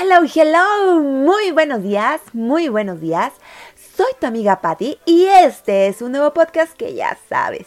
[0.00, 3.32] Hello, hello, muy buenos días, muy buenos días.
[3.96, 7.66] Soy tu amiga Patty y este es un nuevo podcast que ya sabes,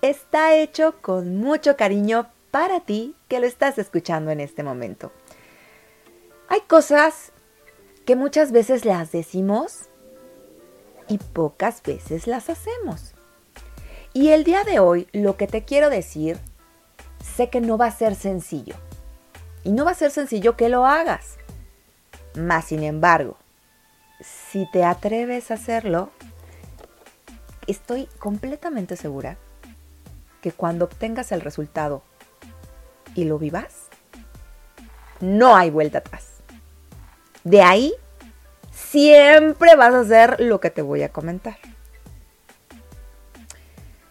[0.00, 5.10] está hecho con mucho cariño para ti que lo estás escuchando en este momento.
[6.48, 7.32] Hay cosas
[8.06, 9.88] que muchas veces las decimos
[11.08, 13.14] y pocas veces las hacemos.
[14.12, 16.38] Y el día de hoy lo que te quiero decir,
[17.36, 18.76] sé que no va a ser sencillo.
[19.64, 21.38] Y no va a ser sencillo que lo hagas.
[22.34, 23.36] Más sin embargo,
[24.20, 26.10] si te atreves a hacerlo,
[27.66, 29.36] estoy completamente segura
[30.40, 32.02] que cuando obtengas el resultado
[33.14, 33.88] y lo vivas,
[35.20, 36.26] no hay vuelta atrás.
[37.44, 37.94] De ahí
[38.72, 41.58] siempre vas a hacer lo que te voy a comentar.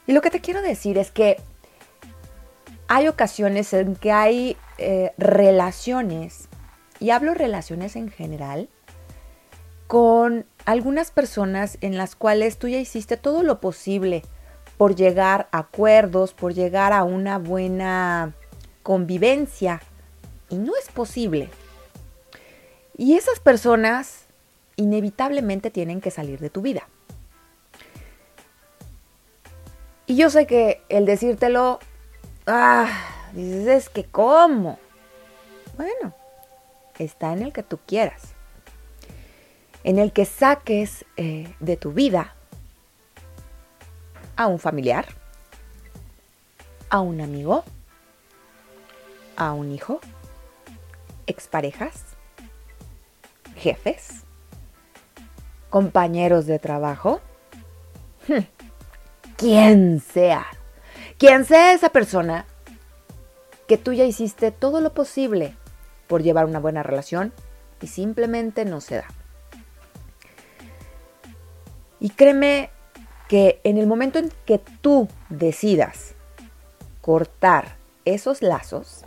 [0.08, 1.38] Y lo que te quiero decir es que
[2.88, 6.50] hay ocasiones en que hay eh, relaciones,
[7.02, 8.70] y hablo relaciones en general,
[9.88, 14.22] con algunas personas en las cuales tú ya hiciste todo lo posible
[14.78, 18.36] por llegar a acuerdos, por llegar a una buena
[18.84, 19.82] convivencia,
[20.50, 21.50] y no es posible.
[22.96, 24.26] Y esas personas
[24.76, 26.88] inevitablemente tienen que salir de tu vida.
[30.06, 31.80] Y yo sé que el decírtelo,
[32.46, 32.88] ah,
[33.34, 34.78] dices, es que ¿cómo?
[35.78, 36.14] Bueno,
[37.00, 38.34] está en el que tú quieras.
[39.84, 42.36] En el que saques eh, de tu vida
[44.36, 45.06] a un familiar,
[46.90, 47.64] a un amigo,
[49.36, 50.00] a un hijo,
[51.26, 52.04] exparejas,
[53.56, 54.24] jefes,
[55.70, 57.22] compañeros de trabajo,
[58.28, 58.44] hmm,
[59.38, 60.46] quien sea,
[61.18, 62.46] quien sea esa persona
[63.68, 65.56] que tú ya hiciste todo lo posible
[66.12, 67.32] por llevar una buena relación
[67.82, 69.08] y simplemente no se da.
[72.02, 72.70] Y créeme
[73.30, 76.14] que en el momento en que tú decidas
[77.00, 79.06] cortar esos lazos,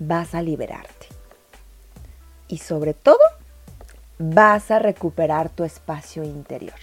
[0.00, 1.06] vas a liberarte.
[2.46, 3.16] Y sobre todo,
[4.18, 6.78] vas a recuperar tu espacio interior.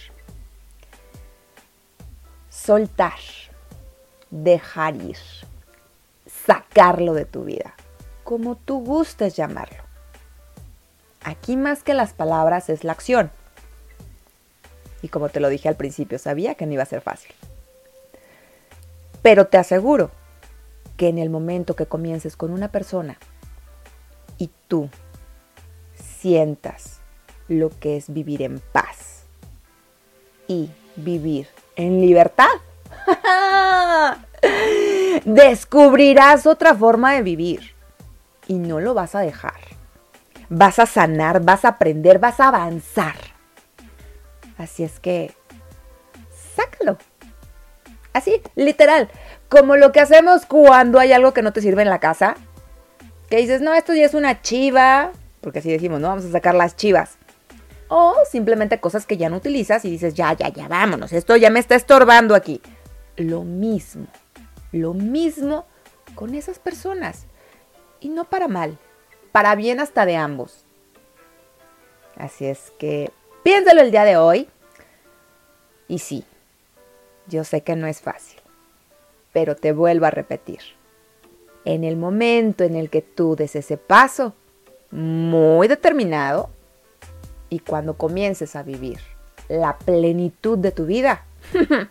[2.48, 3.20] Soltar,
[4.32, 5.18] dejar ir,
[6.26, 7.76] sacarlo de tu vida,
[8.30, 9.82] como tú gustes llamarlo.
[11.24, 13.32] Aquí más que las palabras es la acción.
[15.02, 17.34] Y como te lo dije al principio, sabía que no iba a ser fácil.
[19.20, 20.12] Pero te aseguro
[20.96, 23.18] que en el momento que comiences con una persona
[24.38, 24.88] y tú
[25.96, 27.00] sientas
[27.48, 29.24] lo que es vivir en paz
[30.46, 32.46] y vivir en libertad.
[35.24, 37.79] Descubrirás otra forma de vivir
[38.50, 39.60] y no lo vas a dejar.
[40.48, 43.14] Vas a sanar, vas a aprender, vas a avanzar.
[44.58, 45.32] Así es que,
[46.56, 46.98] sácalo.
[48.12, 49.08] Así, literal,
[49.48, 52.34] como lo que hacemos cuando hay algo que no te sirve en la casa.
[53.28, 55.12] Que dices, no, esto ya es una chiva,
[55.42, 56.08] porque así decimos, ¿no?
[56.08, 57.18] Vamos a sacar las chivas.
[57.86, 61.50] O simplemente cosas que ya no utilizas y dices, ya, ya, ya, vámonos, esto ya
[61.50, 62.60] me está estorbando aquí.
[63.16, 64.08] Lo mismo,
[64.72, 65.66] lo mismo
[66.16, 67.28] con esas personas.
[68.00, 68.78] Y no para mal,
[69.32, 70.64] para bien hasta de ambos.
[72.16, 73.10] Así es que
[73.42, 74.48] piénsalo el día de hoy.
[75.88, 76.24] Y sí,
[77.26, 78.40] yo sé que no es fácil,
[79.32, 80.60] pero te vuelvo a repetir.
[81.64, 84.34] En el momento en el que tú des ese paso,
[84.90, 86.50] muy determinado,
[87.48, 88.98] y cuando comiences a vivir
[89.48, 91.24] la plenitud de tu vida,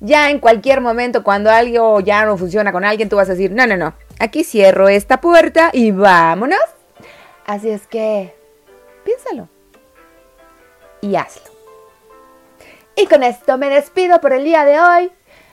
[0.00, 3.50] ya en cualquier momento cuando algo ya no funciona con alguien, tú vas a decir,
[3.50, 6.58] no, no, no, aquí cierro esta puerta y vámonos.
[7.46, 8.34] Así es que
[9.04, 9.48] piénsalo
[11.00, 11.52] y hazlo.
[12.96, 15.12] Y con esto me despido por el día de hoy.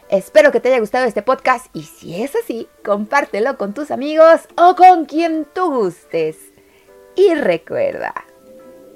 [0.09, 4.41] Espero que te haya gustado este podcast y si es así, compártelo con tus amigos
[4.57, 6.37] o con quien tú gustes.
[7.15, 8.13] Y recuerda,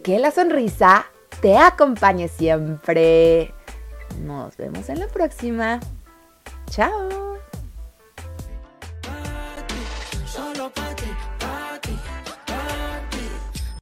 [0.06, 1.07] que la sonrisa
[1.41, 3.51] te acompañe siempre.
[4.21, 5.79] Nos vemos en la próxima.
[6.69, 7.25] Chao.